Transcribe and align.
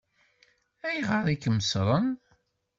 Ayɣer 0.87 1.25
i 1.33 1.35
kem-ṣṣṛen? 1.43 2.07